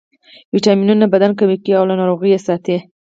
[0.53, 2.77] ویټامینونه بدن قوي کوي او له ناروغیو یې ساتي